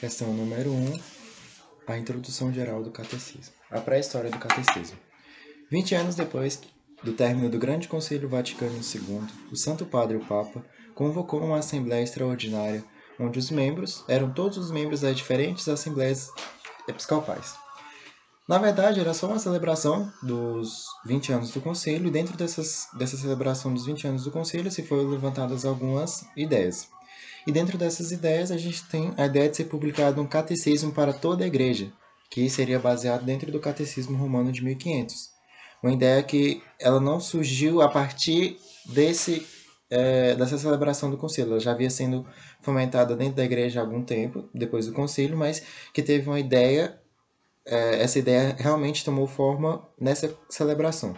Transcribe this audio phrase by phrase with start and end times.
[0.00, 0.72] Questão número 1.
[0.72, 1.00] Um,
[1.86, 3.52] a introdução geral do catecismo.
[3.70, 4.96] A pré-história do catecismo.
[5.70, 6.58] 20 anos depois
[7.02, 9.20] do término do Grande Concílio Vaticano II,
[9.52, 12.82] o Santo Padre o Papa convocou uma assembleia extraordinária
[13.18, 16.30] onde os membros eram todos os membros das diferentes assembleias
[16.88, 17.54] episcopais.
[18.48, 23.18] Na verdade, era só uma celebração dos 20 anos do Conselho, e dentro dessas, dessa
[23.18, 26.88] celebração dos 20 anos do Conselho se foram levantadas algumas ideias.
[27.46, 31.12] E dentro dessas ideias, a gente tem a ideia de ser publicado um catecismo para
[31.12, 31.92] toda a igreja,
[32.30, 35.14] que seria baseado dentro do catecismo romano de 1500.
[35.82, 39.46] Uma ideia que ela não surgiu a partir desse
[39.90, 41.52] é, dessa celebração do concílio.
[41.52, 42.24] Ela já havia sendo
[42.60, 45.62] fomentada dentro da igreja há algum tempo, depois do concílio, mas
[45.92, 47.00] que teve uma ideia
[47.66, 51.14] é, essa ideia realmente tomou forma nessa celebração.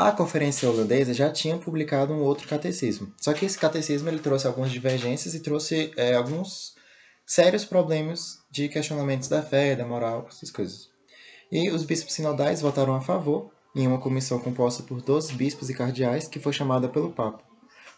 [0.00, 4.46] A conferência holandesa já tinha publicado um outro catecismo, só que esse catecismo ele trouxe
[4.46, 6.74] algumas divergências e trouxe é, alguns
[7.26, 10.88] sérios problemas de questionamentos da fé, da moral, essas coisas.
[11.52, 15.74] E os bispos sinodais votaram a favor em uma comissão composta por 12 bispos e
[15.74, 17.44] cardeais que foi chamada pelo Papa,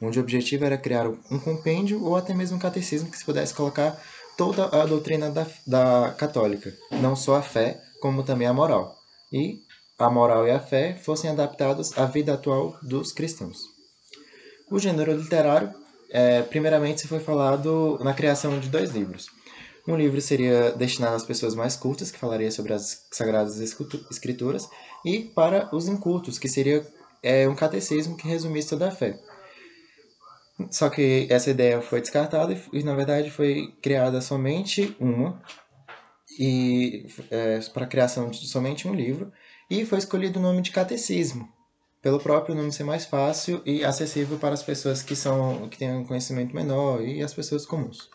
[0.01, 3.55] onde o objetivo era criar um compêndio ou até mesmo um catecismo que se pudesse
[3.55, 3.97] colocar
[4.37, 8.93] toda a doutrina da, da católica, não só a fé, como também a moral.
[9.33, 9.61] E
[9.99, 13.59] a moral e a fé fossem adaptados à vida atual dos cristãos.
[14.71, 15.73] O gênero literário,
[16.11, 19.27] é, primeiramente, foi falado na criação de dois livros.
[19.87, 24.69] Um livro seria destinado às pessoas mais cultas, que falaria sobre as Sagradas Escrituras,
[25.05, 26.87] e para os incultos, que seria
[27.23, 29.19] é, um catecismo que resumisse toda a fé.
[30.71, 35.43] Só que essa ideia foi descartada e, na verdade, foi criada somente uma,
[36.39, 39.33] e é, para a criação de somente um livro,
[39.73, 41.49] e foi escolhido o nome de catecismo,
[42.03, 45.91] pelo próprio nome ser mais fácil e acessível para as pessoas que são que têm
[45.95, 48.11] um conhecimento menor e as pessoas comuns.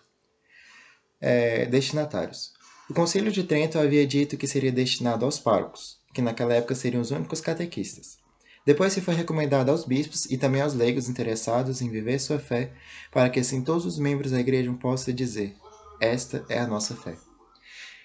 [1.20, 2.54] É, destinatários.
[2.88, 7.02] O Concílio de Trento havia dito que seria destinado aos párocos, que naquela época seriam
[7.02, 8.20] os únicos catequistas.
[8.64, 12.72] Depois se foi recomendado aos bispos e também aos leigos interessados em viver sua fé,
[13.12, 15.56] para que assim todos os membros da igreja possam dizer:
[16.00, 17.16] Esta é a nossa fé.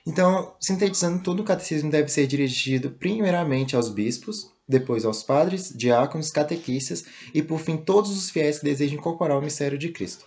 [0.07, 6.31] Então, sintetizando, todo o catecismo deve ser dirigido primeiramente aos bispos, depois aos padres, diáconos,
[6.31, 10.27] catequistas e, por fim, todos os fiéis que desejam incorporar o mistério de Cristo.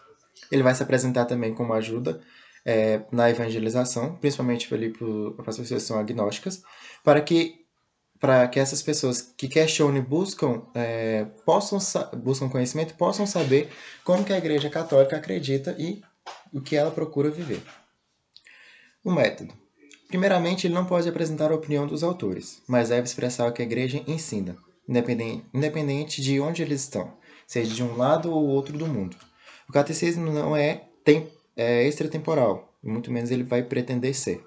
[0.51, 2.21] Ele vai se apresentar também como ajuda
[2.65, 6.63] é, na evangelização, principalmente para as pessoas que são agnósticas,
[7.03, 7.65] para que
[8.17, 11.77] para que essas pessoas que questionam e buscam, é, possam,
[12.17, 13.69] buscam conhecimento possam saber
[14.05, 16.01] como que a Igreja Católica acredita e
[16.51, 17.61] o que ela procura viver.
[19.03, 19.53] O método.
[20.07, 23.65] Primeiramente, ele não pode apresentar a opinião dos autores, mas deve expressar o que a
[23.65, 24.55] Igreja ensina,
[24.87, 27.13] independente, de onde eles estão,
[27.47, 29.17] seja de um lado ou outro do mundo.
[29.67, 34.43] O catecismo não é, tem, é extratemporal, muito menos ele vai pretender ser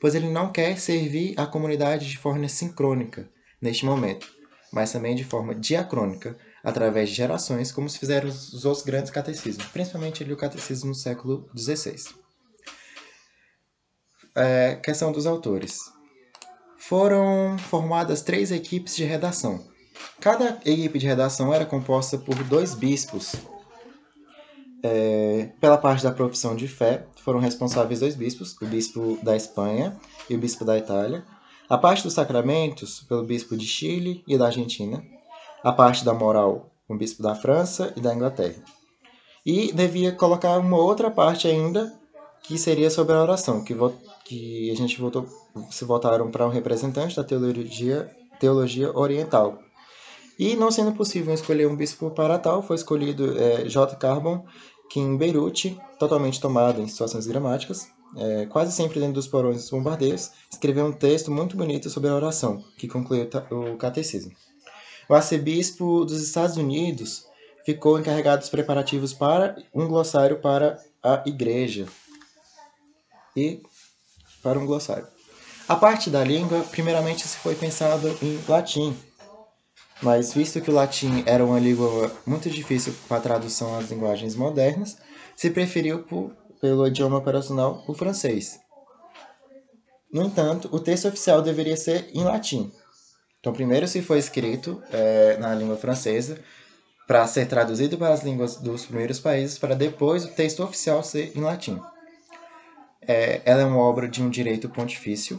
[0.00, 3.28] pois ele não quer servir a comunidade de forma sincrônica
[3.60, 4.26] neste momento,
[4.72, 9.66] mas também de forma diacrônica, através de gerações, como se fizeram os outros grandes catecismos,
[9.66, 11.96] principalmente o catecismo no século XVI.
[14.34, 15.78] É, questão dos autores.
[16.78, 19.64] Foram formadas três equipes de redação.
[20.20, 23.34] Cada equipe de redação era composta por dois bispos
[24.82, 29.96] é, pela parte da profissão de fé, foram responsáveis dois bispos, o bispo da Espanha
[30.28, 31.24] e o bispo da Itália.
[31.68, 35.02] A parte dos sacramentos, pelo bispo de Chile e da Argentina.
[35.62, 38.62] A parte da moral, o bispo da França e da Inglaterra.
[39.44, 41.92] E devia colocar uma outra parte ainda,
[42.42, 43.74] que seria sobre a oração, que,
[44.24, 45.26] que a gente votou,
[45.70, 49.58] se votaram para um representante da teologia, teologia oriental.
[50.38, 53.94] E não sendo possível escolher um bispo para tal, foi escolhido é, J.
[53.96, 54.44] Carbon,
[54.90, 59.70] que em Beirute, totalmente tomado em situações gramáticas, é, quase sempre dentro dos porões dos
[59.70, 64.32] bombardeios, escreveu um texto muito bonito sobre a oração, que concluiu o catecismo.
[65.08, 67.26] O arcebispo dos Estados Unidos
[67.64, 71.86] ficou encarregado dos preparativos para um glossário para a igreja
[73.40, 73.62] e
[74.42, 75.06] para um glossário.
[75.68, 78.96] A parte da língua, primeiramente se foi pensado em latim,
[80.02, 84.96] mas visto que o latim era uma língua muito difícil para tradução às linguagens modernas,
[85.36, 88.58] se preferiu por, pelo idioma operacional o francês.
[90.12, 92.72] No entanto, o texto oficial deveria ser em latim.
[93.38, 96.38] Então, primeiro se foi escrito é, na língua francesa
[97.06, 101.36] para ser traduzido para as línguas dos primeiros países, para depois o texto oficial ser
[101.36, 101.80] em latim.
[103.12, 105.36] É, ela é uma obra de um direito pontifício,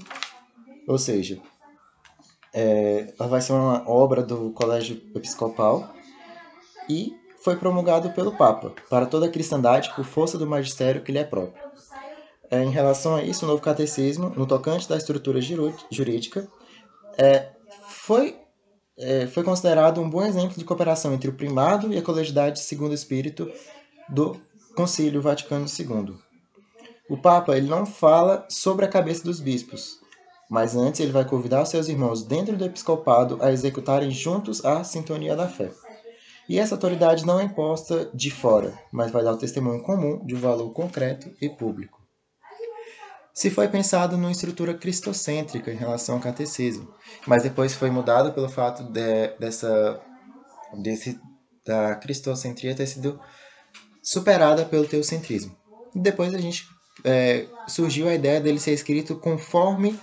[0.85, 1.39] ou seja,
[2.53, 5.95] é, ela vai ser uma obra do Colégio Episcopal
[6.89, 11.19] e foi promulgado pelo Papa para toda a cristandade por força do magistério que lhe
[11.19, 11.63] é próprio.
[12.51, 15.39] é, em relação a isso, o novo catecismo, no tocante da estrutura
[15.89, 16.45] jurídica,
[17.17, 17.51] é,
[17.87, 18.35] foi,
[18.99, 22.91] é, foi considerado um bom exemplo de cooperação entre o primado e a colegialidade segundo
[22.91, 23.49] o espírito
[24.09, 24.35] do
[24.75, 26.30] Concílio Vaticano II.
[27.11, 29.99] O Papa ele não fala sobre a cabeça dos bispos,
[30.49, 35.35] mas antes ele vai convidar seus irmãos dentro do episcopado a executarem juntos a sintonia
[35.35, 35.69] da fé.
[36.49, 40.35] E essa autoridade não é imposta de fora, mas vai dar o testemunho comum de
[40.35, 42.01] um valor concreto e público
[43.33, 46.93] se foi pensado numa estrutura cristocêntrica em relação ao catecismo,
[47.25, 50.01] mas depois foi mudado pelo fato de, dessa
[50.73, 51.19] desse,
[51.65, 53.19] da cristocentria ter sido
[54.03, 55.55] superada pelo teocentrismo.
[55.95, 56.65] E depois a gente
[57.03, 59.99] é, surgiu a ideia dele ser escrito conforme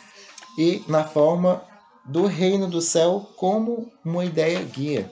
[0.56, 1.62] e na forma
[2.04, 5.10] do reino do céu como uma ideia guia.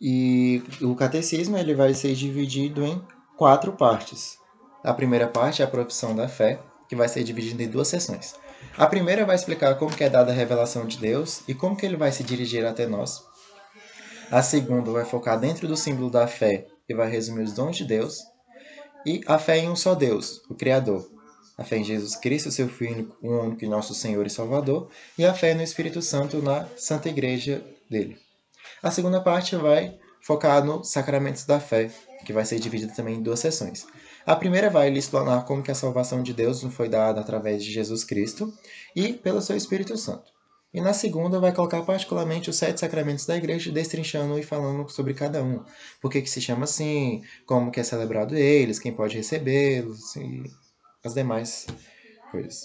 [0.00, 3.02] E o catecismo ele vai ser dividido em
[3.36, 4.38] quatro partes.
[4.82, 8.34] A primeira parte é a profissão da fé, que vai ser dividida em duas sessões.
[8.78, 11.84] A primeira vai explicar como que é dada a revelação de Deus e como que
[11.84, 13.22] ele vai se dirigir até nós.
[14.30, 17.84] A segunda vai focar dentro do símbolo da fé e vai resumir os dons de
[17.84, 18.18] Deus.
[19.06, 21.08] E a fé em um só Deus, o Criador.
[21.56, 24.90] A fé em Jesus Cristo, seu Filho, único e nosso Senhor e Salvador.
[25.16, 28.18] E a fé no Espírito Santo na Santa Igreja dele.
[28.82, 31.90] A segunda parte vai focar nos sacramentos da fé,
[32.24, 33.86] que vai ser dividida também em duas sessões.
[34.26, 37.62] A primeira vai lhe explanar como que a salvação de Deus nos foi dada através
[37.62, 38.52] de Jesus Cristo
[38.96, 40.39] e pelo seu Espírito Santo.
[40.72, 45.14] E na segunda vai colocar particularmente os sete sacramentos da igreja, destrinchando e falando sobre
[45.14, 45.64] cada um.
[46.00, 50.44] Por que, que se chama assim, como que é celebrado eles, quem pode recebê-los e
[51.04, 51.66] as demais
[52.30, 52.62] coisas.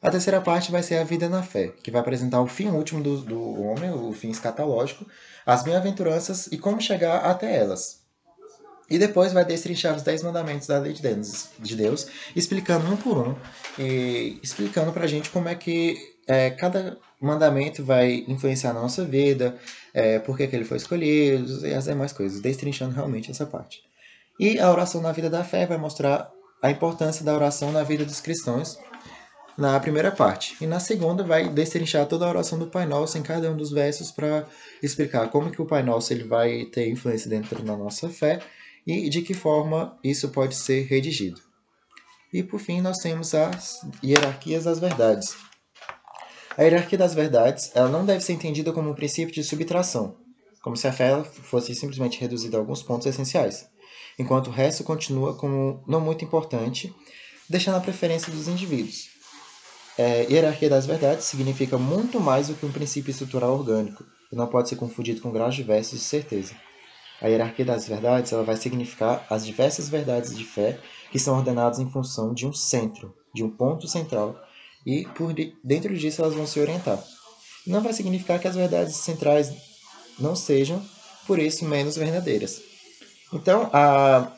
[0.00, 3.02] A terceira parte vai ser a vida na fé, que vai apresentar o fim último
[3.02, 5.06] do, do homem, o fim escatológico,
[5.44, 8.04] as bem-aventuranças e como chegar até elas.
[8.88, 12.06] E depois vai destrinchar os dez mandamentos da lei de Deus, de Deus
[12.36, 13.34] explicando um por um,
[13.78, 19.56] e explicando pra gente como é que é, cada mandamento vai influenciar na nossa vida,
[19.94, 23.82] é, por que, ele foi escolhido e as demais coisas, destrinchando realmente essa parte.
[24.38, 26.30] E a oração na vida da fé vai mostrar
[26.62, 28.78] a importância da oração na vida dos cristãos
[29.56, 30.56] na primeira parte.
[30.60, 33.70] E na segunda vai destrinchar toda a oração do Pai Nosso em cada um dos
[33.70, 34.46] versos para
[34.82, 38.40] explicar como que o Pai Nosso ele vai ter influência dentro da nossa fé
[38.86, 41.40] e de que forma isso pode ser redigido.
[42.32, 45.34] E por fim, nós temos as hierarquias das verdades.
[46.56, 50.16] A hierarquia das verdades ela não deve ser entendida como um princípio de subtração,
[50.62, 53.68] como se a fé fosse simplesmente reduzida a alguns pontos essenciais,
[54.18, 56.94] enquanto o resto continua como não muito importante,
[57.46, 59.10] deixando a preferência dos indivíduos.
[59.98, 64.46] É, hierarquia das verdades significa muito mais do que um princípio estrutural orgânico, e não
[64.46, 66.54] pode ser confundido com graus diversos de certeza.
[67.20, 70.78] A hierarquia das verdades ela vai significar as diversas verdades de fé
[71.10, 74.38] que são ordenadas em função de um centro, de um ponto central,
[74.86, 75.34] e por
[75.64, 77.02] dentro disso elas vão se orientar.
[77.66, 79.52] Não vai significar que as verdades centrais
[80.18, 80.80] não sejam,
[81.26, 82.62] por isso, menos verdadeiras.
[83.32, 84.32] Então, a,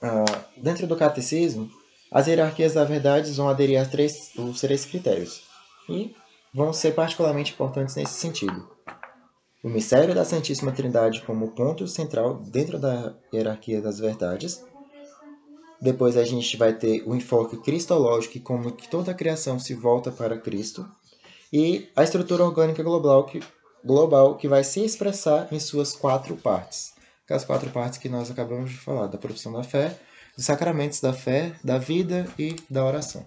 [0.00, 0.24] a,
[0.56, 1.68] dentro do catecismo,
[2.12, 5.42] as hierarquias das verdades vão aderir a três, os três critérios
[5.88, 6.14] e
[6.54, 8.76] vão ser particularmente importantes nesse sentido
[9.66, 14.64] o mistério da Santíssima Trindade como ponto central dentro da hierarquia das verdades.
[15.80, 20.10] Depois a gente vai ter o enfoque cristológico, como que toda a criação se volta
[20.10, 20.88] para Cristo.
[21.52, 23.40] E a estrutura orgânica global que,
[23.84, 26.94] global, que vai se expressar em suas quatro partes.
[27.26, 29.98] Que as quatro partes que nós acabamos de falar, da profissão da fé,
[30.36, 33.24] dos sacramentos da fé, da vida e da oração.